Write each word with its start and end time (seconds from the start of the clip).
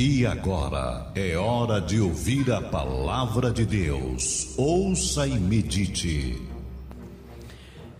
E 0.00 0.24
agora 0.24 1.10
é 1.12 1.36
hora 1.36 1.80
de 1.80 2.00
ouvir 2.00 2.52
a 2.52 2.62
palavra 2.62 3.50
de 3.50 3.66
Deus. 3.66 4.54
Ouça 4.56 5.26
e 5.26 5.36
medite. 5.36 6.40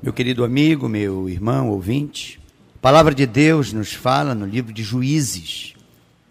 Meu 0.00 0.12
querido 0.12 0.44
amigo, 0.44 0.88
meu 0.88 1.28
irmão 1.28 1.70
ouvinte, 1.70 2.38
a 2.76 2.78
palavra 2.78 3.12
de 3.12 3.26
Deus 3.26 3.72
nos 3.72 3.94
fala 3.94 4.32
no 4.32 4.46
livro 4.46 4.72
de 4.72 4.80
Juízes, 4.80 5.74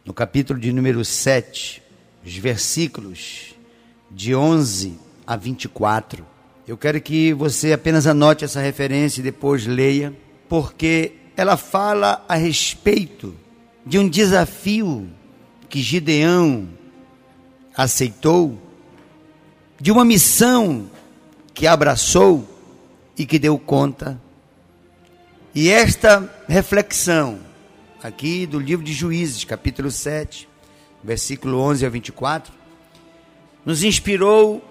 no 0.06 0.14
capítulo 0.14 0.58
de 0.58 0.72
número 0.72 1.04
7, 1.04 1.84
os 2.26 2.38
versículos 2.38 3.54
de 4.10 4.34
11 4.34 4.98
a 5.28 5.36
24. 5.36 6.26
Eu 6.66 6.78
quero 6.78 7.02
que 7.02 7.34
você 7.34 7.74
apenas 7.74 8.08
anote 8.08 8.46
essa 8.46 8.62
referência 8.62 9.20
e 9.20 9.24
depois 9.26 9.68
leia, 9.68 10.14
porque 10.48 11.16
ela 11.36 11.58
fala 11.58 12.24
a 12.26 12.36
respeito 12.36 13.36
de 13.86 14.00
um 14.00 14.08
desafio 14.08 15.10
que 15.70 15.82
Gideão 15.82 16.68
aceitou, 17.76 18.58
de 19.80 19.92
uma 19.92 20.04
missão 20.04 20.90
que 21.54 21.68
abraçou 21.68 22.48
e 23.18 23.26
que 23.26 23.38
deu 23.38 23.58
conta. 23.60 24.20
E 25.54 25.70
esta 25.70 26.32
reflexão, 26.48 27.40
aqui 28.02 28.46
do 28.46 28.60
livro 28.60 28.84
de 28.84 28.94
Juízes, 28.94 29.44
capítulo 29.44 29.92
7, 29.92 30.48
versículo 31.04 31.60
11 31.60 31.86
a 31.86 31.90
24, 31.90 32.54
nos 33.66 33.84
inspirou 33.84 34.64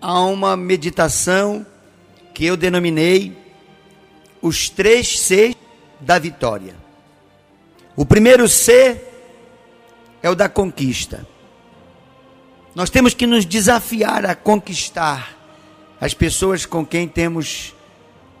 a 0.00 0.20
uma 0.22 0.56
meditação 0.56 1.64
que 2.34 2.44
eu 2.44 2.56
denominei 2.56 3.36
os 4.40 4.68
três 4.68 5.20
C 5.20 5.54
da 6.00 6.18
vitória. 6.18 6.74
O 7.94 8.04
primeiro 8.04 8.48
C 8.48 9.11
é 10.22 10.30
o 10.30 10.34
da 10.34 10.48
conquista. 10.48 11.26
Nós 12.74 12.88
temos 12.88 13.12
que 13.12 13.26
nos 13.26 13.44
desafiar 13.44 14.24
a 14.24 14.34
conquistar 14.34 15.36
as 16.00 16.14
pessoas 16.14 16.64
com 16.64 16.86
quem 16.86 17.06
temos 17.06 17.74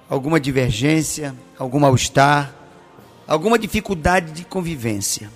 alguma 0.08 0.40
divergência, 0.40 1.34
algum 1.58 1.80
mal-estar, 1.80 2.54
alguma 3.26 3.58
dificuldade 3.58 4.32
de 4.32 4.44
convivência. 4.44 5.30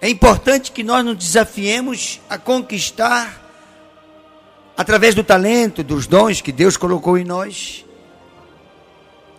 É 0.00 0.08
importante 0.08 0.72
que 0.72 0.82
nós 0.82 1.04
nos 1.04 1.16
desafiemos 1.16 2.20
a 2.28 2.38
conquistar, 2.38 3.42
através 4.76 5.14
do 5.14 5.24
talento, 5.24 5.82
dos 5.82 6.06
dons 6.06 6.40
que 6.40 6.52
Deus 6.52 6.76
colocou 6.76 7.16
em 7.16 7.24
nós, 7.24 7.84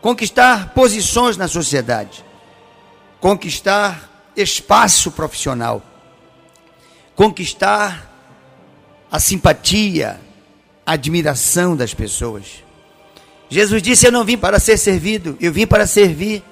conquistar 0.01 0.73
posições 0.73 1.37
na 1.37 1.47
sociedade, 1.47 2.23
conquistar 3.19 4.06
espaço 4.37 5.11
profissional, 5.11 5.81
conquistar 7.15 8.13
a 9.11 9.19
simpatia, 9.19 10.21
a 10.85 10.93
admiração 10.93 11.75
das 11.75 11.93
pessoas. 11.93 12.63
Jesus 13.49 13.81
disse: 13.81 14.05
Eu 14.05 14.11
não 14.11 14.23
vim 14.23 14.37
para 14.37 14.59
ser 14.59 14.77
servido, 14.77 15.35
eu 15.41 15.51
vim 15.51 15.65
para 15.65 15.87
servir. 15.87 16.43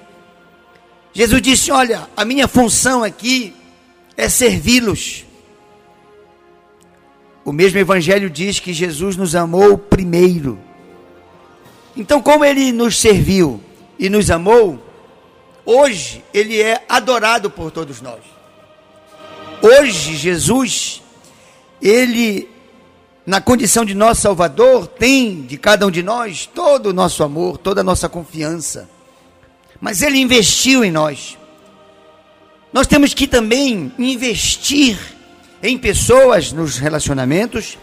Jesus 1.14 1.40
disse: 1.40 1.70
Olha, 1.70 2.08
a 2.16 2.24
minha 2.24 2.48
função 2.48 3.04
aqui 3.04 3.54
é 4.16 4.28
servi-los. 4.28 5.24
O 7.44 7.52
mesmo 7.52 7.78
Evangelho 7.78 8.28
diz 8.28 8.58
que 8.58 8.72
Jesus 8.72 9.16
nos 9.16 9.36
amou 9.36 9.78
primeiro. 9.78 10.58
Então, 11.96 12.20
como 12.20 12.44
ele 12.44 12.72
nos 12.72 12.98
serviu 12.98 13.62
e 13.98 14.10
nos 14.10 14.30
amou, 14.30 14.85
hoje 15.66 16.24
ele 16.32 16.62
é 16.62 16.82
adorado 16.88 17.50
por 17.50 17.70
todos 17.70 18.00
nós. 18.00 18.20
Hoje, 19.60 20.16
Jesus, 20.16 21.02
ele, 21.82 22.48
na 23.26 23.40
condição 23.40 23.84
de 23.84 23.94
nosso 23.94 24.22
Salvador, 24.22 24.86
tem 24.86 25.42
de 25.42 25.58
cada 25.58 25.86
um 25.86 25.90
de 25.90 26.02
nós 26.02 26.46
todo 26.46 26.86
o 26.86 26.92
nosso 26.92 27.22
amor, 27.22 27.58
toda 27.58 27.80
a 27.80 27.84
nossa 27.84 28.08
confiança. 28.08 28.88
Mas 29.80 30.02
ele 30.02 30.18
investiu 30.18 30.84
em 30.84 30.90
nós. 30.90 31.36
Nós 32.72 32.86
temos 32.86 33.14
que 33.14 33.26
também 33.26 33.92
investir 33.98 34.98
em 35.62 35.78
pessoas 35.78 36.52
nos 36.52 36.76
relacionamentos, 36.76 37.78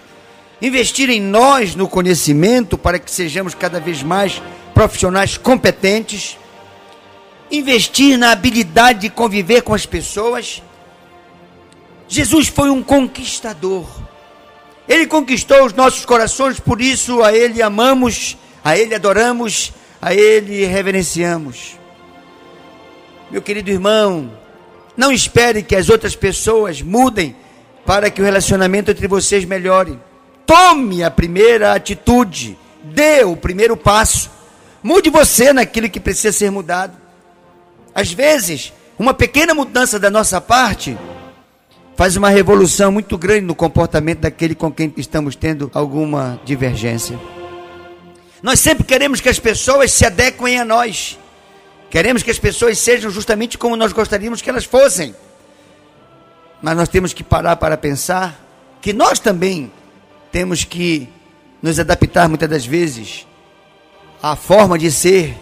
investir 0.61 1.09
em 1.09 1.19
nós 1.19 1.75
no 1.75 1.87
conhecimento 1.87 2.77
para 2.77 2.99
que 2.99 3.11
sejamos 3.11 3.53
cada 3.53 3.79
vez 3.79 4.03
mais 4.03 4.41
profissionais 4.73 5.37
competentes, 5.37 6.37
investir 7.51 8.17
na 8.17 8.31
habilidade 8.31 9.01
de 9.01 9.09
conviver 9.09 9.61
com 9.61 9.73
as 9.73 9.85
pessoas. 9.85 10.61
Jesus 12.07 12.47
foi 12.47 12.69
um 12.69 12.83
conquistador. 12.83 13.87
Ele 14.87 15.07
conquistou 15.07 15.65
os 15.65 15.73
nossos 15.73 16.05
corações, 16.05 16.59
por 16.59 16.81
isso 16.81 17.23
a 17.23 17.33
Ele 17.33 17.61
amamos, 17.61 18.37
a 18.63 18.77
Ele 18.77 18.93
adoramos, 18.93 19.71
a 20.01 20.13
Ele 20.13 20.65
reverenciamos. 20.65 21.77
Meu 23.31 23.41
querido 23.41 23.71
irmão, 23.71 24.31
não 24.95 25.11
espere 25.11 25.63
que 25.63 25.75
as 25.75 25.89
outras 25.89 26.15
pessoas 26.15 26.81
mudem 26.81 27.35
para 27.85 28.09
que 28.09 28.21
o 28.21 28.25
relacionamento 28.25 28.91
entre 28.91 29.07
vocês 29.07 29.45
melhore. 29.45 29.99
Tome 30.45 31.03
a 31.03 31.09
primeira 31.09 31.73
atitude, 31.73 32.57
dê 32.83 33.23
o 33.23 33.35
primeiro 33.35 33.75
passo. 33.75 34.29
Mude 34.83 35.09
você 35.09 35.53
naquilo 35.53 35.89
que 35.89 35.99
precisa 35.99 36.31
ser 36.31 36.51
mudado. 36.51 37.02
Às 37.93 38.11
vezes, 38.11 38.73
uma 38.97 39.13
pequena 39.13 39.53
mudança 39.53 39.99
da 39.99 40.09
nossa 40.09 40.39
parte 40.41 40.97
faz 41.95 42.15
uma 42.15 42.29
revolução 42.29 42.91
muito 42.91 43.17
grande 43.17 43.45
no 43.45 43.55
comportamento 43.55 44.19
daquele 44.19 44.55
com 44.55 44.71
quem 44.71 44.91
estamos 44.97 45.35
tendo 45.35 45.69
alguma 45.73 46.39
divergência. 46.43 47.19
Nós 48.41 48.59
sempre 48.59 48.83
queremos 48.83 49.21
que 49.21 49.29
as 49.29 49.39
pessoas 49.39 49.91
se 49.91 50.05
adequem 50.05 50.59
a 50.59 50.65
nós. 50.65 51.17
Queremos 51.89 52.23
que 52.23 52.31
as 52.31 52.39
pessoas 52.39 52.79
sejam 52.79 53.11
justamente 53.11 53.57
como 53.57 53.75
nós 53.75 53.93
gostaríamos 53.93 54.41
que 54.41 54.49
elas 54.49 54.65
fossem. 54.65 55.15
Mas 56.61 56.75
nós 56.75 56.89
temos 56.89 57.13
que 57.13 57.23
parar 57.23 57.55
para 57.55 57.77
pensar 57.77 58.39
que 58.81 58.91
nós 58.91 59.19
também 59.19 59.71
temos 60.31 60.63
que 60.63 61.07
nos 61.61 61.79
adaptar 61.79 62.27
muitas 62.27 62.49
das 62.49 62.65
vezes 62.65 63.27
à 64.21 64.35
forma 64.35 64.77
de 64.77 64.91
ser 64.91 65.37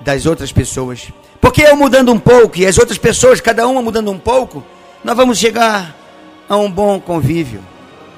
das 0.00 0.26
outras 0.26 0.52
pessoas. 0.52 1.08
Porque 1.40 1.62
eu 1.62 1.76
mudando 1.76 2.12
um 2.12 2.18
pouco 2.18 2.58
e 2.58 2.66
as 2.66 2.78
outras 2.78 2.98
pessoas, 2.98 3.40
cada 3.40 3.66
uma 3.66 3.82
mudando 3.82 4.10
um 4.10 4.18
pouco, 4.18 4.64
nós 5.04 5.16
vamos 5.16 5.38
chegar 5.38 5.94
a 6.48 6.56
um 6.56 6.70
bom 6.70 7.00
convívio, 7.00 7.62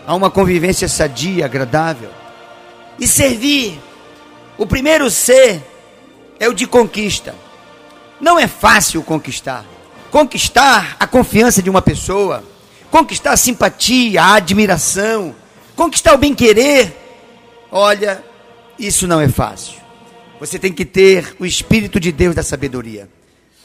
a 0.07 0.15
uma 0.15 0.31
convivência 0.31 0.89
sadia, 0.89 1.45
agradável. 1.45 2.11
E 2.99 3.07
servir, 3.07 3.81
o 4.57 4.67
primeiro 4.67 5.11
ser 5.11 5.63
é 6.39 6.49
o 6.49 6.55
de 6.55 6.67
conquista. 6.67 7.35
Não 8.21 8.39
é 8.39 8.47
fácil 8.47 9.03
conquistar. 9.03 9.65
Conquistar 10.11 10.97
a 10.99 11.07
confiança 11.07 11.63
de 11.63 11.71
uma 11.71 11.81
pessoa, 11.81 12.43
conquistar 12.91 13.33
a 13.33 13.37
simpatia, 13.37 14.23
a 14.23 14.35
admiração, 14.35 15.35
conquistar 15.77 16.15
o 16.15 16.19
bem-querer. 16.19 16.97
Olha, 17.71 18.23
isso 18.79 19.07
não 19.07 19.21
é 19.21 19.29
fácil. 19.29 19.80
Você 20.41 20.59
tem 20.59 20.73
que 20.73 20.87
ter 20.87 21.37
o 21.39 21.45
Espírito 21.45 22.01
de 22.01 22.11
Deus 22.11 22.35
da 22.35 22.43
sabedoria. 22.43 23.09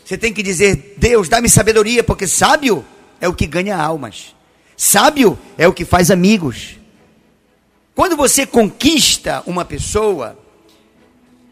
Você 0.04 0.18
tem 0.18 0.34
que 0.34 0.44
dizer: 0.44 0.96
Deus, 0.98 1.30
dá-me 1.30 1.50
sabedoria, 1.50 2.04
porque 2.04 2.28
sábio 2.28 2.86
é 3.22 3.30
o 3.30 3.34
que 3.34 3.48
ganha 3.48 3.78
almas, 3.78 4.36
sábio 4.76 5.40
é 5.58 5.66
o 5.68 5.74
que 5.74 5.86
faz 5.86 6.12
amigos. 6.12 6.78
Quando 7.96 8.18
você 8.18 8.46
conquista 8.46 9.42
uma 9.48 9.64
pessoa, 9.64 10.38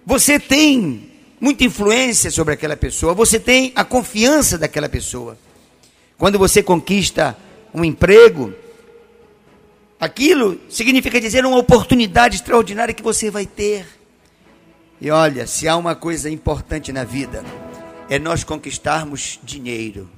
você 0.05 0.37
tem 0.37 1.09
muita 1.39 1.63
influência 1.63 2.29
sobre 2.29 2.53
aquela 2.53 2.75
pessoa, 2.75 3.13
você 3.13 3.39
tem 3.39 3.71
a 3.75 3.85
confiança 3.85 4.57
daquela 4.57 4.89
pessoa. 4.89 5.37
Quando 6.17 6.37
você 6.37 6.61
conquista 6.61 7.37
um 7.73 7.85
emprego, 7.85 8.53
aquilo 9.97 10.59
significa 10.69 11.19
dizer 11.19 11.45
uma 11.45 11.57
oportunidade 11.57 12.35
extraordinária 12.35 12.93
que 12.93 13.01
você 13.01 13.31
vai 13.31 13.45
ter. 13.45 14.02
E 15.01 15.11
olha, 15.11 15.45
se 15.47 15.67
há 15.67 15.75
uma 15.75 15.95
coisa 15.95 16.29
importante 16.29 16.91
na 16.91 17.03
vida, 17.03 17.43
é 18.09 18.17
nós 18.17 18.43
conquistarmos 18.43 19.39
dinheiro. 19.43 20.09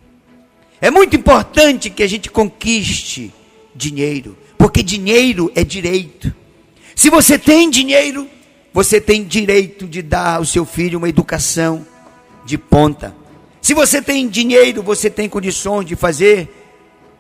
É 0.82 0.92
muito 0.92 1.16
importante 1.16 1.90
que 1.90 2.04
a 2.04 2.08
gente 2.08 2.30
conquiste 2.30 3.34
dinheiro, 3.74 4.38
porque 4.58 4.84
dinheiro 4.84 5.52
é 5.56 5.64
direito. 5.64 6.34
Se 6.96 7.10
você 7.10 7.38
tem 7.38 7.70
dinheiro, 7.70 8.28
você 8.74 9.00
tem 9.00 9.24
direito 9.24 9.88
de 9.88 10.02
dar 10.02 10.36
ao 10.36 10.46
seu 10.46 10.66
filho 10.66 10.98
uma 10.98 11.10
educação 11.10 11.86
de 12.46 12.58
ponta. 12.58 13.16
Se 13.62 13.74
você 13.74 14.02
tem 14.02 14.28
dinheiro, 14.28 14.84
você 14.84 15.10
tem 15.10 15.28
condições 15.28 15.86
de 15.86 15.96
fazer 15.96 16.50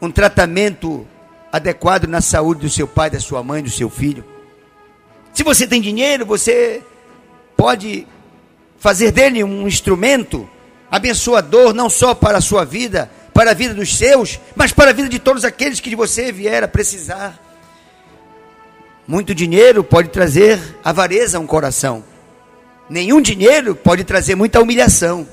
um 0.01 0.11
tratamento 0.11 1.07
adequado 1.51 2.05
na 2.05 2.21
saúde 2.21 2.61
do 2.61 2.69
seu 2.69 2.87
pai, 2.87 3.09
da 3.09 3.19
sua 3.19 3.41
mãe, 3.41 3.63
do 3.63 3.69
seu 3.69 3.89
filho. 3.89 4.23
Se 5.33 5.43
você 5.43 5.65
tem 5.65 5.81
dinheiro, 5.81 6.25
você 6.25 6.83
pode 7.55 8.07
fazer 8.77 9.11
dele 9.11 9.43
um 9.43 9.67
instrumento 9.67 10.49
abençoador 10.91 11.73
não 11.73 11.89
só 11.89 12.13
para 12.13 12.37
a 12.37 12.41
sua 12.41 12.63
vida, 12.63 13.09
para 13.33 13.51
a 13.51 13.53
vida 13.53 13.73
dos 13.73 13.97
seus, 13.97 14.39
mas 14.55 14.71
para 14.71 14.91
a 14.91 14.93
vida 14.93 15.09
de 15.09 15.19
todos 15.19 15.43
aqueles 15.43 15.79
que 15.79 15.89
de 15.89 15.95
você 15.95 16.31
vier 16.31 16.63
a 16.63 16.67
precisar. 16.67 17.39
Muito 19.07 19.35
dinheiro 19.35 19.83
pode 19.83 20.09
trazer 20.09 20.59
avareza 20.83 21.37
a 21.37 21.41
um 21.41 21.45
coração. 21.45 22.03
Nenhum 22.89 23.21
dinheiro 23.21 23.75
pode 23.75 24.03
trazer 24.03 24.35
muita 24.35 24.61
humilhação. 24.61 25.27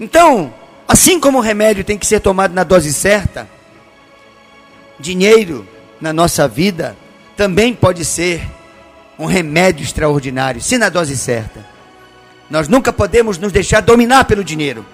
Então, 0.00 0.52
assim 0.86 1.20
como 1.20 1.38
o 1.38 1.42
remédio 1.42 1.84
tem 1.84 1.98
que 1.98 2.06
ser 2.06 2.20
tomado 2.20 2.54
na 2.54 2.64
dose 2.64 2.92
certa, 2.92 3.48
dinheiro 4.98 5.66
na 6.00 6.12
nossa 6.12 6.48
vida 6.48 6.96
também 7.36 7.74
pode 7.74 8.04
ser 8.04 8.42
um 9.18 9.26
remédio 9.26 9.82
extraordinário, 9.82 10.60
se 10.60 10.78
na 10.78 10.88
dose 10.88 11.16
certa. 11.16 11.66
Nós 12.48 12.68
nunca 12.68 12.92
podemos 12.92 13.36
nos 13.36 13.52
deixar 13.52 13.80
dominar 13.80 14.24
pelo 14.24 14.44
dinheiro. 14.44 14.86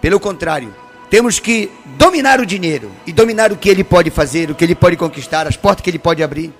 Pelo 0.00 0.18
contrário, 0.18 0.74
temos 1.10 1.38
que 1.38 1.70
dominar 1.96 2.40
o 2.40 2.46
dinheiro 2.46 2.90
e 3.06 3.12
dominar 3.12 3.52
o 3.52 3.56
que 3.56 3.68
ele 3.68 3.84
pode 3.84 4.10
fazer, 4.10 4.50
o 4.50 4.54
que 4.54 4.64
ele 4.64 4.74
pode 4.74 4.96
conquistar, 4.96 5.46
as 5.46 5.56
portas 5.56 5.82
que 5.82 5.90
ele 5.90 5.98
pode 5.98 6.22
abrir. 6.22 6.52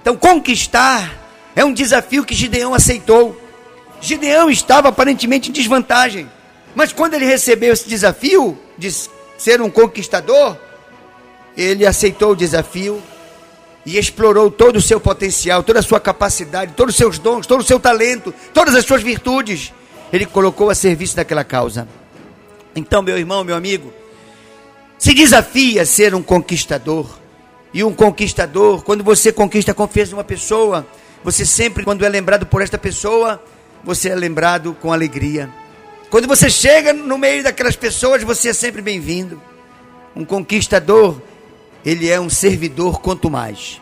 Então, 0.00 0.16
conquistar 0.16 1.12
é 1.54 1.64
um 1.64 1.72
desafio 1.72 2.24
que 2.24 2.34
Gideão 2.34 2.74
aceitou. 2.74 3.40
Gideão 4.00 4.50
estava 4.50 4.88
aparentemente 4.88 5.50
em 5.50 5.52
desvantagem, 5.52 6.28
mas 6.74 6.92
quando 6.92 7.14
ele 7.14 7.26
recebeu 7.26 7.72
esse 7.72 7.88
desafio 7.88 8.58
de 8.78 8.90
ser 9.36 9.60
um 9.60 9.70
conquistador, 9.70 10.56
ele 11.56 11.86
aceitou 11.86 12.32
o 12.32 12.36
desafio 12.36 13.02
e 13.84 13.98
explorou 13.98 14.50
todo 14.50 14.76
o 14.76 14.82
seu 14.82 15.00
potencial, 15.00 15.62
toda 15.62 15.80
a 15.80 15.82
sua 15.82 16.00
capacidade, 16.00 16.74
todos 16.76 16.94
os 16.94 16.98
seus 16.98 17.18
dons, 17.18 17.46
todo 17.46 17.60
o 17.60 17.64
seu 17.64 17.80
talento, 17.80 18.32
todas 18.52 18.74
as 18.74 18.84
suas 18.84 19.02
virtudes. 19.02 19.72
Ele 20.12 20.26
colocou 20.26 20.70
a 20.70 20.74
serviço 20.74 21.16
daquela 21.16 21.44
causa. 21.44 21.88
Então, 22.74 23.02
meu 23.02 23.16
irmão, 23.18 23.42
meu 23.42 23.56
amigo, 23.56 23.92
se 24.98 25.14
desafia 25.14 25.82
a 25.82 25.86
ser 25.86 26.14
um 26.14 26.22
conquistador. 26.22 27.18
E 27.72 27.82
um 27.84 27.92
conquistador, 27.92 28.82
quando 28.82 29.04
você 29.04 29.32
conquista 29.32 29.70
a 29.70 29.74
confiança 29.74 30.08
de 30.08 30.14
uma 30.14 30.24
pessoa, 30.24 30.86
você 31.22 31.46
sempre, 31.46 31.84
quando 31.84 32.04
é 32.04 32.08
lembrado 32.08 32.46
por 32.46 32.60
esta 32.60 32.76
pessoa, 32.76 33.42
você 33.84 34.08
é 34.08 34.14
lembrado 34.14 34.76
com 34.80 34.92
alegria. 34.92 35.48
Quando 36.10 36.26
você 36.26 36.50
chega 36.50 36.92
no 36.92 37.16
meio 37.16 37.42
daquelas 37.42 37.76
pessoas, 37.76 38.22
você 38.22 38.48
é 38.48 38.52
sempre 38.52 38.82
bem-vindo. 38.82 39.40
Um 40.14 40.24
conquistador, 40.24 41.20
ele 41.84 42.08
é 42.08 42.20
um 42.20 42.30
servidor 42.30 43.00
quanto 43.00 43.30
mais. 43.30 43.80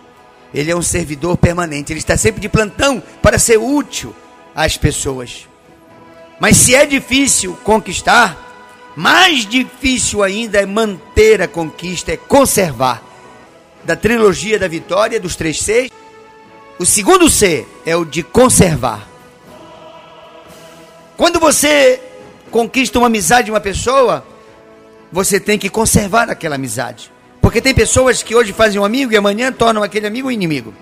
Ele 0.53 0.71
é 0.71 0.77
um 0.77 0.83
servidor 0.83 1.37
permanente. 1.37 1.93
Ele 1.93 2.00
está 2.00 2.17
sempre 2.17 2.41
de 2.41 2.49
plantão 2.49 3.03
para 3.23 3.39
ser 3.39 3.59
útil 3.59 4.15
às 4.55 4.77
pessoas. 4.77 5.49
Mas 6.41 6.56
se 6.56 6.75
é 6.75 6.87
difícil 6.87 7.59
conquistar, 7.65 8.93
mais 8.97 9.45
difícil 9.45 10.23
ainda 10.23 10.59
é 10.59 10.67
manter 10.67 11.43
a 11.43 11.49
conquista, 11.49 12.12
é 12.12 12.17
conservar 12.17 13.03
da 13.85 13.97
trilogia 13.97 14.59
da 14.59 14.69
vitória, 14.69 15.21
dos 15.21 15.37
três 15.37 15.61
Cs. 15.61 15.91
O 16.79 16.87
segundo 16.87 17.29
C 17.29 17.67
é 17.85 17.97
o 17.97 18.05
de 18.05 18.23
conservar. 18.23 19.09
Quando 21.17 21.41
você 21.41 22.00
conquista 22.50 22.99
uma 22.99 23.09
amizade 23.09 23.47
de 23.47 23.50
uma 23.50 23.61
pessoa, 23.61 24.25
você 25.11 25.41
tem 25.41 25.59
que 25.59 25.69
conservar 25.69 26.31
aquela 26.31 26.55
amizade. 26.55 27.11
Porque 27.59 27.75
tem 27.75 27.75
pessoas 27.75 28.23
que 28.23 28.37
hoje 28.37 28.53
fazem 28.53 28.81
um 28.81 28.85
amigo 28.85 29.13
e 29.13 29.17
amanhã 29.17 29.51
tornam 29.51 29.83
aquele 29.83 30.07
amigo 30.07 30.29
um 30.29 30.31
inimigo. 30.31 30.73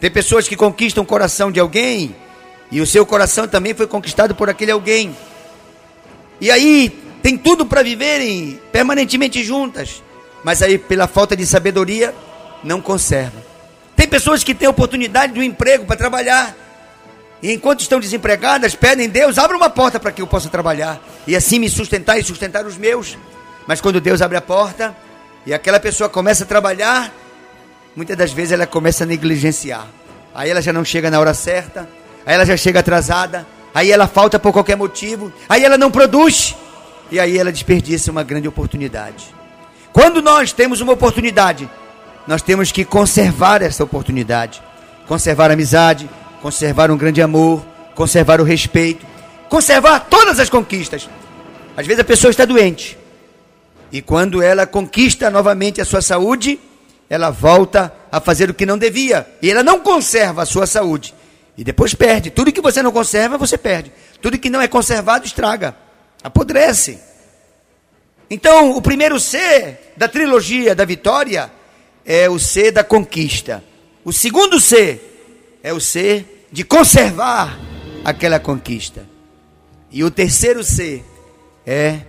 Tem 0.00 0.10
pessoas 0.10 0.48
que 0.48 0.56
conquistam 0.56 1.04
o 1.04 1.06
coração 1.06 1.52
de 1.52 1.60
alguém 1.60 2.16
e 2.72 2.80
o 2.80 2.86
seu 2.86 3.04
coração 3.04 3.46
também 3.46 3.74
foi 3.74 3.86
conquistado 3.86 4.34
por 4.34 4.48
aquele 4.48 4.70
alguém. 4.70 5.14
E 6.40 6.50
aí 6.50 6.88
tem 7.22 7.36
tudo 7.36 7.66
para 7.66 7.82
viverem 7.82 8.58
permanentemente 8.72 9.44
juntas, 9.44 10.02
mas 10.42 10.62
aí 10.62 10.78
pela 10.78 11.06
falta 11.06 11.36
de 11.36 11.44
sabedoria 11.44 12.14
não 12.64 12.80
conserva. 12.80 13.44
Tem 13.94 14.08
pessoas 14.08 14.42
que 14.42 14.54
têm 14.54 14.68
oportunidade 14.68 15.34
de 15.34 15.40
um 15.40 15.42
emprego 15.42 15.84
para 15.84 15.96
trabalhar. 15.96 16.56
E 17.42 17.52
enquanto 17.52 17.80
estão 17.80 18.00
desempregadas, 18.00 18.74
pedem 18.74 19.06
Deus, 19.06 19.36
abra 19.36 19.54
uma 19.54 19.68
porta 19.68 20.00
para 20.00 20.12
que 20.12 20.22
eu 20.22 20.26
possa 20.26 20.48
trabalhar. 20.48 20.98
E 21.26 21.36
assim 21.36 21.58
me 21.58 21.68
sustentar 21.68 22.18
e 22.18 22.24
sustentar 22.24 22.64
os 22.64 22.78
meus. 22.78 23.18
Mas 23.66 23.82
quando 23.82 24.00
Deus 24.00 24.22
abre 24.22 24.38
a 24.38 24.40
porta 24.40 24.96
e 25.46 25.54
aquela 25.54 25.80
pessoa 25.80 26.08
começa 26.10 26.44
a 26.44 26.46
trabalhar, 26.46 27.12
muitas 27.94 28.16
das 28.16 28.32
vezes 28.32 28.52
ela 28.52 28.66
começa 28.66 29.04
a 29.04 29.06
negligenciar. 29.06 29.86
Aí 30.34 30.50
ela 30.50 30.60
já 30.60 30.72
não 30.72 30.84
chega 30.84 31.10
na 31.10 31.18
hora 31.18 31.32
certa, 31.32 31.88
aí 32.26 32.34
ela 32.34 32.44
já 32.44 32.56
chega 32.56 32.80
atrasada, 32.80 33.46
aí 33.74 33.90
ela 33.90 34.06
falta 34.06 34.38
por 34.38 34.52
qualquer 34.52 34.76
motivo, 34.76 35.32
aí 35.48 35.64
ela 35.64 35.78
não 35.78 35.90
produz, 35.90 36.54
e 37.10 37.18
aí 37.18 37.38
ela 37.38 37.52
desperdiça 37.52 38.10
uma 38.10 38.22
grande 38.22 38.48
oportunidade. 38.48 39.34
Quando 39.92 40.20
nós 40.20 40.52
temos 40.52 40.82
uma 40.82 40.92
oportunidade 40.92 41.70
nós 42.26 42.42
temos 42.42 42.72
que 42.72 42.84
conservar 42.84 43.62
essa 43.62 43.84
oportunidade. 43.84 44.60
Conservar 45.06 45.50
a 45.50 45.54
amizade, 45.54 46.10
conservar 46.42 46.90
um 46.90 46.96
grande 46.96 47.22
amor, 47.22 47.64
conservar 47.94 48.40
o 48.40 48.44
respeito, 48.44 49.06
conservar 49.48 50.00
todas 50.00 50.40
as 50.40 50.50
conquistas. 50.50 51.08
Às 51.76 51.86
vezes 51.86 52.00
a 52.00 52.04
pessoa 52.04 52.30
está 52.30 52.44
doente. 52.44 52.98
E 53.92 54.02
quando 54.02 54.42
ela 54.42 54.66
conquista 54.66 55.30
novamente 55.30 55.80
a 55.80 55.84
sua 55.84 56.02
saúde, 56.02 56.58
ela 57.08 57.30
volta 57.30 57.92
a 58.10 58.20
fazer 58.20 58.50
o 58.50 58.54
que 58.54 58.66
não 58.66 58.76
devia. 58.76 59.26
E 59.40 59.50
ela 59.50 59.62
não 59.62 59.80
conserva 59.80 60.42
a 60.42 60.46
sua 60.46 60.66
saúde. 60.66 61.14
E 61.56 61.64
depois 61.64 61.94
perde. 61.94 62.30
Tudo 62.30 62.52
que 62.52 62.60
você 62.60 62.82
não 62.82 62.92
conserva, 62.92 63.38
você 63.38 63.56
perde. 63.56 63.92
Tudo 64.20 64.38
que 64.38 64.50
não 64.50 64.60
é 64.60 64.68
conservado, 64.68 65.24
estraga. 65.24 65.76
Apodrece. 66.22 66.98
Então, 68.28 68.72
o 68.76 68.82
primeiro 68.82 69.20
C 69.20 69.78
da 69.96 70.08
trilogia 70.08 70.74
da 70.74 70.84
vitória 70.84 71.50
é 72.04 72.28
o 72.28 72.38
ser 72.38 72.72
da 72.72 72.82
conquista. 72.82 73.62
O 74.04 74.12
segundo 74.12 74.60
ser 74.60 75.58
é 75.62 75.72
o 75.72 75.80
ser 75.80 76.46
de 76.50 76.64
conservar 76.64 77.58
aquela 78.04 78.40
conquista. 78.40 79.06
E 79.90 80.02
o 80.02 80.10
terceiro 80.10 80.62
ser 80.64 81.04
é 81.64 82.00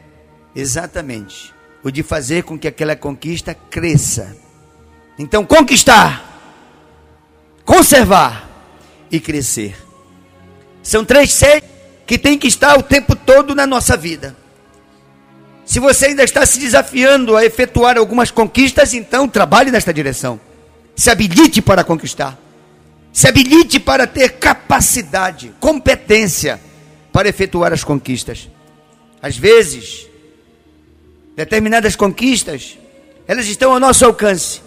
exatamente 0.55 1.56
o 1.87 1.91
de 1.91 2.03
fazer 2.03 2.43
com 2.43 2.59
que 2.59 2.67
aquela 2.67 2.97
conquista 2.97 3.53
cresça. 3.53 4.35
Então, 5.17 5.45
conquistar, 5.45 6.21
conservar 7.63 8.49
e 9.09 9.21
crescer. 9.21 9.73
São 10.83 11.05
três 11.05 11.31
seres 11.31 11.63
que 12.05 12.17
tem 12.17 12.37
que 12.37 12.47
estar 12.47 12.77
o 12.77 12.83
tempo 12.83 13.15
todo 13.15 13.55
na 13.55 13.65
nossa 13.65 13.95
vida. 13.95 14.35
Se 15.65 15.79
você 15.79 16.07
ainda 16.07 16.23
está 16.25 16.45
se 16.45 16.59
desafiando 16.59 17.37
a 17.37 17.45
efetuar 17.45 17.97
algumas 17.97 18.31
conquistas, 18.31 18.93
então 18.93 19.27
trabalhe 19.27 19.71
nesta 19.71 19.93
direção. 19.93 20.39
Se 20.93 21.09
habilite 21.09 21.61
para 21.61 21.85
conquistar. 21.85 22.37
Se 23.13 23.29
habilite 23.29 23.79
para 23.79 24.05
ter 24.05 24.33
capacidade, 24.33 25.53
competência 25.59 26.59
para 27.13 27.29
efetuar 27.29 27.71
as 27.71 27.83
conquistas. 27.83 28.49
Às 29.21 29.37
vezes, 29.37 30.06
determinadas 31.37 31.95
conquistas, 31.95 32.79
elas 33.27 33.45
estão 33.45 33.71
ao 33.71 33.79
nosso 33.79 34.03
alcance. 34.03 34.59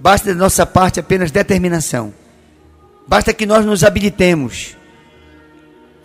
Basta 0.00 0.34
da 0.34 0.34
nossa 0.34 0.66
parte 0.66 0.98
apenas 0.98 1.30
determinação. 1.30 2.12
Basta 3.06 3.32
que 3.32 3.46
nós 3.46 3.64
nos 3.64 3.84
habilitemos. 3.84 4.76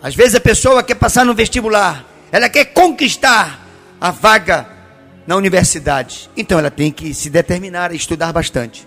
Às 0.00 0.14
vezes 0.14 0.36
a 0.36 0.40
pessoa 0.40 0.84
quer 0.84 0.94
passar 0.94 1.24
no 1.24 1.34
vestibular, 1.34 2.06
ela 2.30 2.48
quer 2.48 2.66
conquistar 2.66 3.66
a 4.00 4.12
vaga 4.12 4.68
na 5.26 5.34
universidade. 5.34 6.30
Então 6.36 6.60
ela 6.60 6.70
tem 6.70 6.92
que 6.92 7.12
se 7.12 7.28
determinar 7.28 7.90
a 7.90 7.94
estudar 7.94 8.32
bastante 8.32 8.86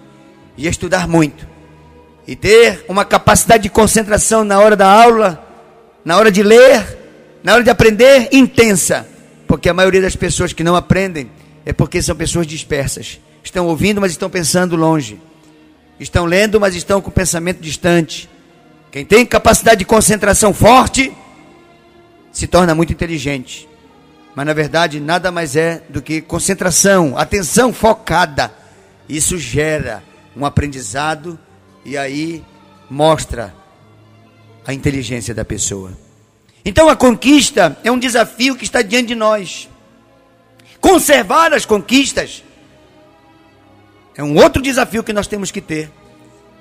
e 0.58 0.66
estudar 0.66 1.08
muito 1.08 1.46
e 2.26 2.36
ter 2.36 2.86
uma 2.88 3.04
capacidade 3.04 3.64
de 3.64 3.70
concentração 3.70 4.46
na 4.46 4.60
hora 4.60 4.76
da 4.76 4.90
aula, 4.90 5.46
na 6.06 6.18
hora 6.18 6.32
de 6.32 6.44
ler, 6.44 6.98
na 7.44 7.54
hora 7.54 7.64
de 7.64 7.70
aprender 7.70 8.30
intensa, 8.32 9.06
porque 9.48 9.70
a 9.70 9.74
maioria 9.74 10.02
das 10.02 10.16
pessoas 10.16 10.54
que 10.54 10.64
não 10.64 10.76
aprendem 10.76 11.32
é 11.66 11.74
porque 11.74 12.02
são 12.02 12.16
pessoas 12.16 12.46
dispersas. 12.46 13.20
Estão 13.44 13.66
ouvindo, 13.68 14.02
mas 14.02 14.12
estão 14.12 14.30
pensando 14.30 14.76
longe. 14.76 15.20
Estão 16.00 16.26
lendo, 16.26 16.60
mas 16.60 16.76
estão 16.76 17.02
com 17.02 17.10
pensamento 17.10 17.62
distante. 17.62 18.30
Quem 18.92 19.06
tem 19.06 19.26
capacidade 19.26 19.80
de 19.80 19.86
concentração 19.86 20.54
forte 20.54 21.12
se 22.32 22.46
torna 22.46 22.76
muito 22.76 22.94
inteligente 22.94 23.68
mas 24.38 24.46
na 24.46 24.54
verdade 24.54 25.00
nada 25.00 25.32
mais 25.32 25.56
é 25.56 25.82
do 25.90 26.00
que 26.00 26.22
concentração, 26.22 27.18
atenção 27.18 27.74
focada. 27.74 28.54
Isso 29.10 29.36
gera 29.36 30.04
um 30.36 30.46
aprendizado 30.46 31.40
e 31.84 31.98
aí 31.98 32.46
mostra 32.88 33.52
a 34.64 34.76
inteligência 34.76 35.34
da 35.34 35.44
pessoa. 35.44 35.92
Então 36.68 36.90
a 36.90 36.98
conquista 36.98 37.80
é 37.82 37.90
um 37.90 37.98
desafio 37.98 38.54
que 38.54 38.66
está 38.66 38.82
diante 38.82 39.08
de 39.08 39.16
nós. 39.16 39.70
Conservar 40.82 41.54
as 41.54 41.66
conquistas 41.66 42.44
é 44.18 44.22
um 44.22 44.36
outro 44.36 44.62
desafio 44.62 45.02
que 45.02 45.14
nós 45.14 45.28
temos 45.28 45.50
que 45.50 45.62
ter. 45.62 45.90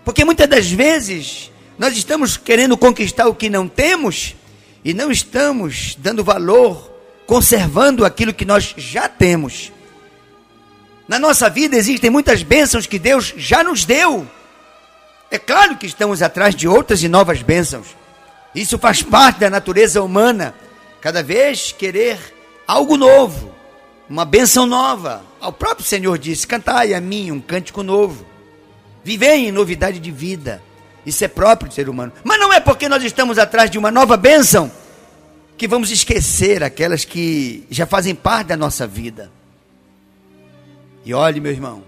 Porque 0.04 0.25
muitas 0.25 0.48
das 0.48 0.70
vezes 0.70 1.50
nós 1.76 1.96
estamos 1.96 2.36
querendo 2.36 2.76
conquistar 2.76 3.26
o 3.26 3.34
que 3.34 3.50
não 3.50 3.66
temos 3.66 4.36
e 4.84 4.94
não 4.94 5.10
estamos 5.10 5.96
dando 5.98 6.22
valor, 6.22 6.88
conservando 7.26 8.04
aquilo 8.04 8.32
que 8.32 8.44
nós 8.44 8.75
já 8.76 9.08
temos. 9.08 9.72
Na 11.08 11.18
nossa 11.18 11.50
vida 11.50 11.76
existem 11.76 12.10
muitas 12.10 12.44
bênçãos 12.44 12.86
que 12.86 13.00
Deus 13.00 13.34
já 13.36 13.64
nos 13.64 13.84
deu. 13.84 14.25
É 15.32 15.36
claro 15.36 15.76
que 15.76 15.86
estamos 15.86 16.22
atrás 16.22 16.54
de 16.54 16.68
outras 16.68 17.02
e 17.02 17.08
novas 17.08 17.42
bênçãos. 17.42 18.05
Isso 18.56 18.78
faz 18.78 19.02
parte 19.02 19.40
da 19.40 19.50
natureza 19.50 20.02
humana. 20.02 20.54
Cada 21.02 21.22
vez 21.22 21.72
querer 21.72 22.18
algo 22.66 22.96
novo, 22.96 23.54
uma 24.08 24.25
bênção 24.25 24.64
nova. 24.64 25.22
O 25.42 25.52
próprio 25.52 25.84
Senhor 25.84 26.16
disse: 26.16 26.46
Cantai 26.46 26.94
a 26.94 27.00
mim 27.00 27.30
um 27.30 27.40
cântico 27.40 27.82
novo. 27.82 28.25
Vivei 29.04 29.46
em 29.46 29.52
novidade 29.52 29.98
de 29.98 30.10
vida. 30.10 30.62
Isso 31.04 31.22
é 31.22 31.28
próprio 31.28 31.68
do 31.68 31.75
ser 31.75 31.88
humano. 31.88 32.12
Mas 32.25 32.40
não 32.40 32.50
é 32.50 32.58
porque 32.58 32.88
nós 32.88 33.04
estamos 33.04 33.38
atrás 33.38 33.70
de 33.70 33.78
uma 33.78 33.90
nova 33.90 34.16
bênção 34.16 34.72
que 35.58 35.68
vamos 35.68 35.90
esquecer 35.90 36.64
aquelas 36.64 37.04
que 37.04 37.64
já 37.70 37.86
fazem 37.86 38.14
parte 38.14 38.48
da 38.48 38.56
nossa 38.56 38.86
vida. 38.86 39.30
E 41.04 41.12
olhe, 41.12 41.40
meu 41.40 41.52
irmão, 41.52 41.84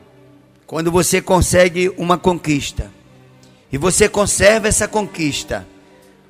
quando 0.67 0.93
você 0.93 1.21
consegue 1.21 1.93
uma 1.97 2.19
conquista 2.19 2.93
e 3.73 3.79
você 3.79 4.09
conserva 4.09 4.69
essa 4.69 4.87
conquista, 4.87 5.67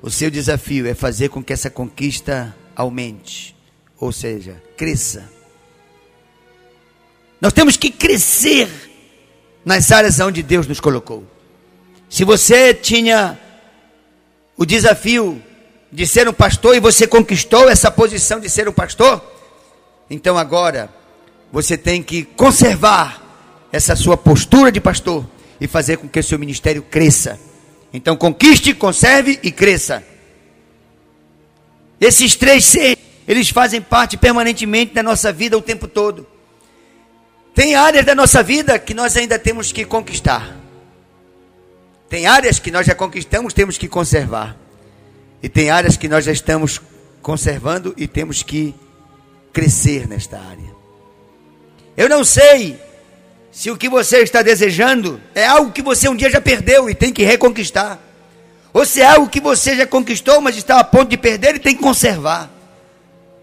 o 0.01 0.09
seu 0.09 0.31
desafio 0.31 0.87
é 0.87 0.93
fazer 0.93 1.29
com 1.29 1.43
que 1.43 1.51
essa 1.51 1.69
conquista 1.69 2.55
aumente, 2.75 3.55
ou 3.99 4.11
seja, 4.11 4.61
cresça. 4.77 5.29
Nós 7.41 7.53
temos 7.53 7.77
que 7.77 7.89
crescer 7.89 8.69
nas 9.63 9.91
áreas 9.91 10.19
onde 10.19 10.41
Deus 10.41 10.67
nos 10.67 10.79
colocou. 10.79 11.25
Se 12.09 12.23
você 12.23 12.73
tinha 12.73 13.39
o 14.57 14.65
desafio 14.65 15.41
de 15.91 16.05
ser 16.07 16.27
um 16.27 16.33
pastor 16.33 16.75
e 16.75 16.79
você 16.79 17.07
conquistou 17.07 17.69
essa 17.69 17.91
posição 17.91 18.39
de 18.39 18.49
ser 18.49 18.67
um 18.67 18.73
pastor, 18.73 19.21
então 20.09 20.37
agora 20.37 20.89
você 21.51 21.77
tem 21.77 22.01
que 22.01 22.23
conservar 22.23 23.21
essa 23.71 23.95
sua 23.95 24.17
postura 24.17 24.71
de 24.71 24.79
pastor 24.79 25.25
e 25.59 25.67
fazer 25.67 25.97
com 25.97 26.07
que 26.07 26.19
o 26.19 26.23
seu 26.23 26.39
ministério 26.39 26.81
cresça. 26.81 27.39
Então 27.93 28.15
conquiste, 28.15 28.73
conserve 28.73 29.39
e 29.41 29.51
cresça. 29.51 30.03
Esses 31.99 32.35
três 32.35 32.65
seres, 32.65 32.97
eles 33.27 33.49
fazem 33.49 33.81
parte 33.81 34.15
permanentemente 34.17 34.93
da 34.93 35.03
nossa 35.03 35.33
vida 35.33 35.57
o 35.57 35.61
tempo 35.61 35.87
todo. 35.87 36.25
Tem 37.53 37.75
áreas 37.75 38.05
da 38.05 38.15
nossa 38.15 38.41
vida 38.41 38.79
que 38.79 38.93
nós 38.93 39.17
ainda 39.17 39.37
temos 39.37 39.71
que 39.71 39.83
conquistar. 39.83 40.55
Tem 42.07 42.25
áreas 42.25 42.57
que 42.57 42.71
nós 42.71 42.87
já 42.87 42.95
conquistamos, 42.95 43.53
temos 43.53 43.77
que 43.77 43.87
conservar. 43.87 44.57
E 45.43 45.49
tem 45.49 45.69
áreas 45.69 45.97
que 45.97 46.07
nós 46.07 46.25
já 46.25 46.31
estamos 46.31 46.81
conservando 47.21 47.93
e 47.97 48.07
temos 48.07 48.43
que 48.43 48.73
crescer 49.51 50.07
nesta 50.07 50.39
área. 50.39 50.73
Eu 51.97 52.07
não 52.07 52.23
sei 52.23 52.79
se 53.51 53.71
o 53.71 53.77
que 53.77 53.89
você 53.89 54.19
está 54.19 54.41
desejando 54.41 55.19
é 55.33 55.45
algo 55.45 55.71
que 55.71 55.81
você 55.81 56.07
um 56.07 56.15
dia 56.15 56.29
já 56.29 56.39
perdeu 56.39 56.89
e 56.89 56.95
tem 56.95 57.11
que 57.11 57.23
reconquistar. 57.23 57.99
Ou 58.71 58.85
se 58.85 59.01
é 59.01 59.05
algo 59.05 59.29
que 59.29 59.41
você 59.41 59.75
já 59.75 59.87
conquistou, 59.87 60.39
mas 60.39 60.55
está 60.55 60.79
a 60.79 60.83
ponto 60.83 61.09
de 61.09 61.17
perder 61.17 61.55
e 61.55 61.59
tem 61.59 61.75
que 61.75 61.81
conservar. 61.81 62.49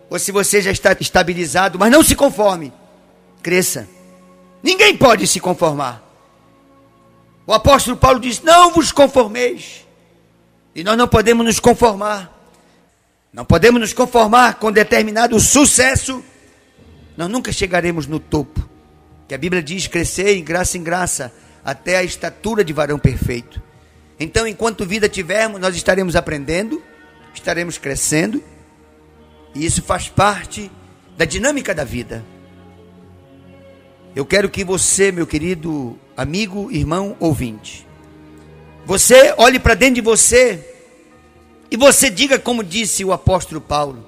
Ou 0.09 0.19
se 0.19 0.31
você 0.31 0.63
já 0.63 0.71
está 0.71 0.97
estabilizado, 1.01 1.79
mas 1.79 1.91
não 1.91 2.03
se 2.03 2.15
conforme. 2.15 2.73
Cresça. 3.43 3.89
Ninguém 4.63 4.97
pode 4.97 5.27
se 5.27 5.41
conformar. 5.41 6.03
O 7.47 7.53
apóstolo 7.53 7.97
Paulo 7.97 8.21
diz: 8.21 8.41
Não 8.43 8.73
vos 8.73 8.93
conformeis. 8.93 9.85
E 10.75 10.85
nós 10.85 10.97
não 10.97 11.09
podemos 11.09 11.45
nos 11.45 11.59
conformar. 11.59 12.33
Não 13.33 13.45
podemos 13.45 13.81
nos 13.81 13.93
conformar 13.93 14.55
com 14.55 14.71
determinado 14.71 15.39
sucesso. 15.41 16.25
Nós 17.17 17.29
nunca 17.29 17.51
chegaremos 17.53 18.07
no 18.07 18.21
topo. 18.21 18.76
Que 19.29 19.35
a 19.35 19.39
Bíblia 19.39 19.63
diz: 19.63 19.87
crescer 19.87 20.37
em 20.37 20.45
graça 20.45 20.77
em 20.77 20.83
graça, 20.83 21.33
até 21.65 21.97
a 21.97 22.05
estatura 22.05 22.65
de 22.65 22.73
varão 22.73 22.99
perfeito. 22.99 23.63
Então, 24.19 24.47
enquanto 24.47 24.87
vida 24.87 25.09
tivermos, 25.09 25.61
nós 25.61 25.77
estaremos 25.77 26.17
aprendendo, 26.17 26.83
estaremos 27.35 27.77
crescendo, 27.77 28.43
e 29.55 29.65
isso 29.65 29.83
faz 29.83 30.09
parte 30.09 30.71
da 31.17 31.25
dinâmica 31.25 31.75
da 31.75 31.85
vida. 31.85 32.25
Eu 34.15 34.25
quero 34.25 34.49
que 34.49 34.65
você, 34.65 35.13
meu 35.13 35.27
querido 35.27 35.99
amigo, 36.17 36.71
irmão, 36.73 37.15
ouvinte, 37.21 37.87
você 38.87 39.35
olhe 39.37 39.59
para 39.59 39.75
dentro 39.75 39.97
de 39.97 40.01
você 40.01 40.75
e 41.71 41.77
você 41.77 42.09
diga 42.09 42.39
como 42.39 42.65
disse 42.65 43.05
o 43.05 43.13
apóstolo 43.13 43.61
Paulo: 43.61 44.07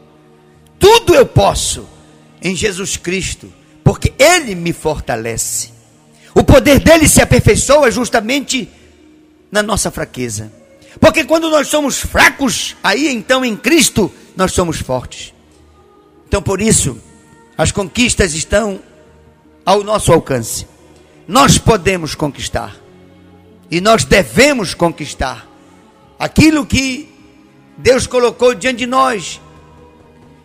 tudo 0.79 1.15
eu 1.15 1.27
posso 1.27 1.87
em 2.41 2.55
Jesus 2.55 2.97
Cristo, 2.97 3.53
porque 3.89 4.13
Ele 4.19 4.55
me 4.55 4.75
fortalece. 4.75 5.71
O 6.35 6.45
poder 6.45 6.79
dele 6.79 7.09
se 7.09 7.23
aperfeiçoa 7.23 7.91
justamente 7.91 8.69
na 9.51 9.63
nossa 9.63 9.91
fraqueza. 9.91 10.53
Porque 11.01 11.25
quando 11.25 11.49
nós 11.49 11.69
somos 11.69 11.99
fracos, 11.99 12.77
aí 12.83 13.09
então 13.09 13.43
em 13.43 13.57
Cristo 13.57 14.13
nós 14.37 14.53
somos 14.53 14.77
fortes. 14.79 15.33
Então 16.27 16.43
por 16.43 16.61
isso, 16.61 17.01
as 17.57 17.73
conquistas 17.73 18.35
estão 18.35 18.79
ao 19.65 19.83
nosso 19.83 20.13
alcance. 20.13 20.67
Nós 21.27 21.57
podemos 21.57 22.15
conquistar. 22.15 22.77
E 23.71 23.81
nós 23.81 24.05
devemos 24.05 24.75
conquistar 24.75 25.49
aquilo 26.19 26.67
que 26.67 27.09
Deus 27.79 28.07
colocou 28.07 28.55
diante 28.55 28.81
de 28.81 28.87
nós. 28.87 29.41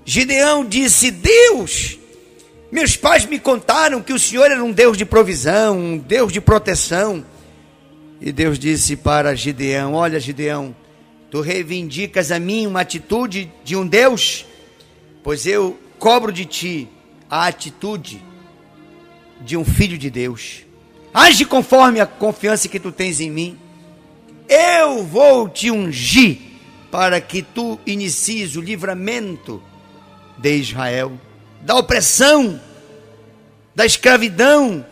Gideão 0.06 0.64
disse: 0.64 1.12
Deus, 1.12 2.00
meus 2.74 2.98
pais 2.98 3.24
me 3.24 3.38
contaram 3.38 4.02
que 4.02 4.12
o 4.12 4.18
Senhor 4.18 4.50
era 4.50 4.64
um 4.64 4.72
Deus 4.72 4.98
de 4.98 5.06
provisão, 5.06 5.78
um 5.78 5.98
Deus 6.00 6.34
de 6.34 6.42
proteção. 6.42 7.24
E 8.20 8.32
Deus 8.32 8.58
disse 8.58 8.96
para 8.96 9.36
Gideão: 9.36 9.94
Olha, 9.94 10.20
Gideão, 10.20 10.76
tu 11.30 11.40
reivindicas 11.40 12.32
a 12.32 12.40
mim 12.40 12.66
uma 12.66 12.82
atitude 12.82 13.52
de 13.64 13.76
um 13.76 13.86
Deus, 13.86 14.48
pois 15.22 15.46
eu 15.46 15.80
cobro 16.00 16.32
de 16.32 16.46
ti 16.46 16.90
a 17.30 17.46
atitude 17.46 18.20
de 19.42 19.56
um 19.56 19.64
filho 19.64 19.98
de 19.98 20.10
Deus. 20.10 20.64
Age 21.14 21.46
conforme 21.46 22.00
a 22.00 22.08
confiança 22.08 22.68
que 22.68 22.80
tu 22.80 22.92
tens 22.92 23.20
em 23.20 23.30
mim. 23.30 23.56
Eu 24.50 25.06
vou 25.06 25.48
te 25.48 25.70
ungir 25.70 26.40
para 26.90 27.22
que 27.22 27.44
tu 27.44 27.80
inicies 27.86 28.56
o 28.56 28.62
livramento 28.62 29.62
de 30.40 30.56
Israel, 30.56 31.12
da 31.64 31.76
opressão, 31.76 32.60
da 33.74 33.86
escravidão, 33.86 34.86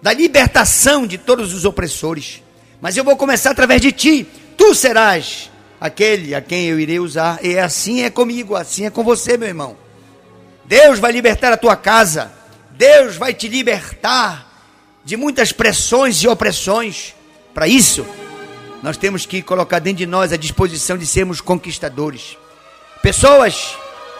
da 0.00 0.12
libertação 0.12 1.06
de 1.06 1.18
todos 1.18 1.52
os 1.52 1.64
opressores. 1.64 2.42
Mas 2.80 2.96
eu 2.96 3.04
vou 3.04 3.16
começar 3.16 3.50
através 3.50 3.80
de 3.80 3.92
ti. 3.92 4.26
Tu 4.56 4.74
serás 4.74 5.50
aquele 5.80 6.34
a 6.34 6.40
quem 6.40 6.66
eu 6.66 6.78
irei 6.78 7.00
usar. 7.00 7.44
E 7.44 7.58
assim 7.58 8.02
é 8.02 8.10
comigo, 8.10 8.54
assim 8.54 8.86
é 8.86 8.90
com 8.90 9.02
você, 9.02 9.36
meu 9.36 9.48
irmão. 9.48 9.76
Deus 10.64 10.98
vai 10.98 11.12
libertar 11.12 11.52
a 11.52 11.56
tua 11.56 11.76
casa. 11.76 12.30
Deus 12.70 13.16
vai 13.16 13.34
te 13.34 13.48
libertar 13.48 14.46
de 15.04 15.16
muitas 15.16 15.50
pressões 15.50 16.22
e 16.22 16.28
opressões. 16.28 17.14
Para 17.52 17.66
isso, 17.66 18.06
nós 18.82 18.96
temos 18.96 19.26
que 19.26 19.42
colocar 19.42 19.80
dentro 19.80 19.98
de 19.98 20.06
nós 20.06 20.32
a 20.32 20.36
disposição 20.36 20.96
de 20.96 21.06
sermos 21.06 21.40
conquistadores. 21.40 22.36
Pessoas 23.02 23.76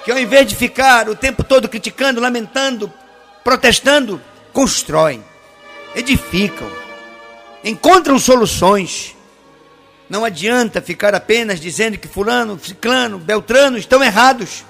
que 0.09 0.13
ao 0.13 0.19
invés 0.19 0.47
de 0.47 0.57
ficar 0.57 1.07
o 1.11 1.15
tempo 1.15 1.45
todo 1.45 1.69
criticando, 1.69 2.19
lamentando, 2.19 2.91
protestando, 3.45 4.19
constroem, 4.55 5.23
edificam, 5.95 6.67
encontram 7.63 8.19
soluções. 8.19 9.15
Não 10.09 10.25
adianta 10.25 10.81
ficar 10.81 11.15
apenas 11.15 11.61
dizendo 11.61 11.99
que 11.99 12.09
fulano, 12.09 12.59
ciclano, 12.59 13.19
beltrano 13.19 13.77
estão 13.77 14.03
errados. 14.03 14.65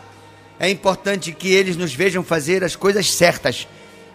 É 0.58 0.68
importante 0.68 1.30
que 1.30 1.52
eles 1.52 1.76
nos 1.76 1.94
vejam 1.94 2.24
fazer 2.24 2.64
as 2.64 2.74
coisas 2.74 3.08
certas 3.08 3.68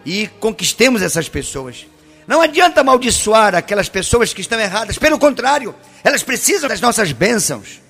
e 0.04 0.28
conquistemos 0.38 1.00
essas 1.00 1.26
pessoas. 1.26 1.86
Não 2.26 2.42
adianta 2.42 2.82
amaldiçoar 2.82 3.54
aquelas 3.54 3.88
pessoas 3.88 4.34
que 4.34 4.42
estão 4.42 4.60
erradas, 4.60 4.98
pelo 4.98 5.18
contrário, 5.18 5.74
elas 6.04 6.22
precisam 6.22 6.68
das 6.68 6.82
nossas 6.82 7.12
bênçãos, 7.12 7.80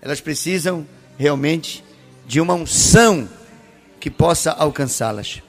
elas 0.00 0.22
precisam 0.22 0.88
realmente 1.18 1.89
de 2.30 2.40
uma 2.40 2.54
unção 2.54 3.28
que 3.98 4.08
possa 4.08 4.52
alcançá-las. 4.52 5.42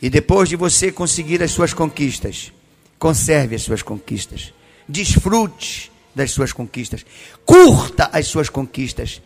E 0.00 0.08
depois 0.08 0.48
de 0.48 0.56
você 0.56 0.90
conseguir 0.90 1.42
as 1.42 1.50
suas 1.50 1.74
conquistas, 1.74 2.50
conserve 2.98 3.54
as 3.54 3.60
suas 3.60 3.82
conquistas, 3.82 4.54
desfrute 4.88 5.92
das 6.14 6.30
suas 6.30 6.50
conquistas, 6.50 7.04
curta 7.44 8.08
as 8.10 8.26
suas 8.26 8.48
conquistas. 8.48 9.20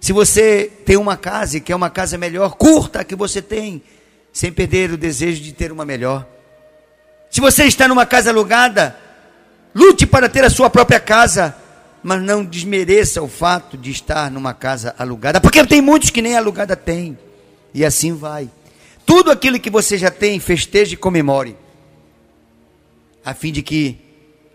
Se 0.00 0.12
você 0.12 0.70
tem 0.86 0.96
uma 0.96 1.16
casa 1.16 1.56
e 1.56 1.60
quer 1.60 1.74
uma 1.74 1.90
casa 1.90 2.16
melhor, 2.16 2.54
curta 2.54 3.00
a 3.00 3.04
que 3.04 3.16
você 3.16 3.42
tem 3.42 3.82
sem 4.32 4.52
perder 4.52 4.92
o 4.92 4.96
desejo 4.96 5.42
de 5.42 5.52
ter 5.52 5.72
uma 5.72 5.84
melhor. 5.84 6.24
Se 7.28 7.40
você 7.40 7.64
está 7.64 7.88
numa 7.88 8.06
casa 8.06 8.30
alugada, 8.30 8.96
lute 9.74 10.06
para 10.06 10.28
ter 10.28 10.44
a 10.44 10.50
sua 10.50 10.70
própria 10.70 11.00
casa. 11.00 11.56
Mas 12.02 12.22
não 12.22 12.44
desmereça 12.44 13.22
o 13.22 13.28
fato 13.28 13.76
de 13.76 13.90
estar 13.90 14.30
numa 14.30 14.54
casa 14.54 14.94
alugada, 14.98 15.40
porque 15.40 15.64
tem 15.66 15.80
muitos 15.80 16.10
que 16.10 16.22
nem 16.22 16.36
alugada 16.36 16.74
tem. 16.76 17.18
E 17.74 17.84
assim 17.84 18.14
vai. 18.14 18.50
Tudo 19.04 19.30
aquilo 19.30 19.60
que 19.60 19.70
você 19.70 19.98
já 19.98 20.10
tem, 20.10 20.38
festeje 20.40 20.94
e 20.94 20.96
comemore, 20.96 21.56
a 23.24 23.34
fim 23.34 23.52
de 23.52 23.62
que 23.62 23.98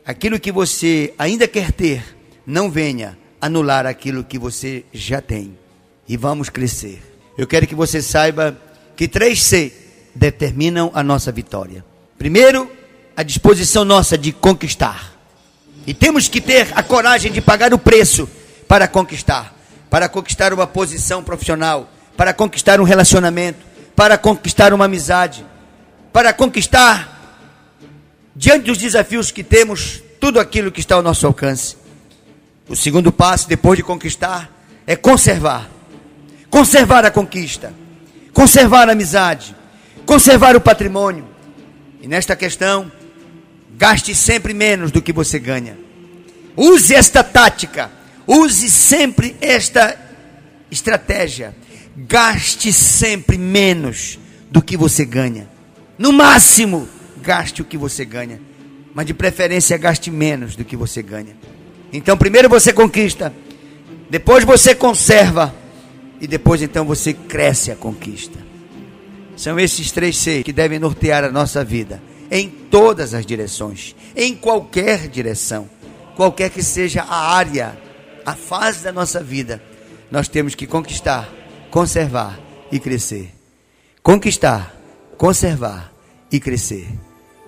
aquilo 0.06 0.40
que 0.40 0.52
você 0.52 1.14
ainda 1.18 1.48
quer 1.48 1.72
ter 1.72 2.16
não 2.46 2.70
venha 2.70 3.18
anular 3.40 3.86
aquilo 3.86 4.24
que 4.24 4.40
você 4.40 4.84
já 4.94 5.22
tem. 5.22 5.58
E 6.08 6.18
vamos 6.18 6.50
crescer. 6.50 7.02
Eu 7.38 7.48
quero 7.48 7.68
que 7.68 7.76
você 7.76 8.02
saiba 8.02 8.58
que 8.96 9.08
três 9.08 9.42
C 9.42 9.74
determinam 10.14 10.92
a 10.94 11.04
nossa 11.04 11.32
vitória. 11.32 11.84
Primeiro, 12.18 12.72
a 13.16 13.24
disposição 13.24 13.84
nossa 13.84 14.18
de 14.18 14.32
conquistar. 14.32 15.15
E 15.88 15.94
temos 15.94 16.28
que 16.28 16.42
ter 16.42 16.72
a 16.76 16.82
coragem 16.82 17.32
de 17.32 17.42
pagar 17.42 17.74
o 17.74 17.80
preço 17.80 18.28
para 18.68 18.88
conquistar, 18.88 19.54
para 19.90 20.10
conquistar 20.10 20.54
uma 20.54 20.66
posição 20.66 21.24
profissional, 21.24 21.90
para 22.18 22.34
conquistar 22.34 22.80
um 22.80 22.84
relacionamento, 22.84 23.60
para 23.96 24.18
conquistar 24.18 24.74
uma 24.74 24.86
amizade, 24.86 25.46
para 26.12 26.34
conquistar 26.34 27.16
diante 28.36 28.66
dos 28.66 28.78
desafios 28.78 29.32
que 29.32 29.44
temos, 29.44 30.02
tudo 30.20 30.40
aquilo 30.40 30.72
que 30.72 30.80
está 30.80 30.96
ao 30.96 31.02
nosso 31.02 31.26
alcance. 31.26 31.78
O 32.68 32.76
segundo 32.76 33.12
passo, 33.12 33.48
depois 33.48 33.78
de 33.78 33.84
conquistar, 33.84 34.50
é 34.88 34.96
conservar. 34.96 35.70
Conservar 36.50 37.06
a 37.06 37.12
conquista, 37.12 37.74
conservar 38.34 38.90
a 38.90 38.94
amizade, 38.94 39.56
conservar 40.06 40.56
o 40.56 40.62
patrimônio. 40.62 41.28
E 42.02 42.08
nesta 42.08 42.36
questão, 42.36 42.92
gaste 43.78 44.16
sempre 44.16 44.54
menos 44.54 44.92
do 44.92 45.02
que 45.02 45.14
você 45.14 45.40
ganha. 45.40 45.78
Use 46.56 46.94
esta 46.94 47.24
tática, 47.24 47.92
use 48.26 48.70
sempre 48.70 49.36
esta 49.42 49.98
estratégia. 50.72 51.56
Gaste 51.98 52.74
sempre 52.74 53.38
menos 53.38 54.20
do 54.52 54.62
que 54.62 54.76
você 54.76 55.06
ganha. 55.06 55.50
No 55.98 56.12
máximo, 56.12 56.90
gaste 57.22 57.62
o 57.62 57.66
que 57.66 57.78
você 57.78 58.04
ganha. 58.04 58.42
Mas 58.94 59.06
de 59.06 59.14
preferência, 59.14 59.78
gaste 59.78 60.12
menos 60.12 60.56
do 60.56 60.66
que 60.66 60.76
você 60.76 61.02
ganha. 61.02 61.38
Então, 61.92 62.18
primeiro 62.18 62.50
você 62.50 62.74
conquista, 62.74 63.34
depois 64.10 64.44
você 64.44 64.76
conserva, 64.76 65.54
e 66.20 66.28
depois 66.28 66.62
então 66.62 66.86
você 66.86 67.14
cresce 67.14 67.72
a 67.72 67.76
conquista. 67.76 68.40
São 69.36 69.60
esses 69.60 69.92
três 69.92 70.18
C 70.18 70.44
que 70.44 70.54
devem 70.54 70.80
nortear 70.80 71.24
a 71.24 71.32
nossa 71.32 71.64
vida 71.64 72.02
em 72.36 72.50
todas 72.50 73.14
as 73.14 73.26
direções, 73.26 73.96
em 74.14 74.36
qualquer 74.36 75.08
direção, 75.08 75.70
qualquer 76.18 76.50
que 76.50 76.62
seja 76.62 77.02
a 77.02 77.34
área, 77.34 77.78
a 78.26 78.36
fase 78.36 78.84
da 78.84 78.92
nossa 78.92 79.24
vida, 79.24 79.64
nós 80.12 80.28
temos 80.28 80.54
que 80.54 80.68
conquistar, 80.68 81.34
conservar 81.72 82.38
e 82.70 82.78
crescer. 82.78 83.34
Conquistar, 84.04 84.76
conservar 85.18 85.94
e 86.30 86.38
crescer. 86.38 86.90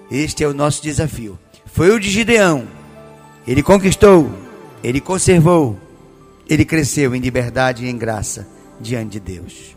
Este 0.10 0.46
é 0.46 0.48
o 0.48 0.54
nosso 0.54 0.82
desafio. 0.82 1.38
Foi 1.66 1.92
o 1.92 2.00
de 2.00 2.10
Gideão. 2.10 2.66
Ele 3.46 3.62
conquistou, 3.62 4.32
ele 4.82 5.02
conservou, 5.02 5.78
ele 6.50 6.64
cresceu 6.64 7.14
em 7.14 7.20
liberdade 7.20 7.84
e 7.84 7.90
em 7.90 7.98
graça 7.98 8.48
diante 8.80 9.12
de 9.12 9.20
Deus. 9.20 9.77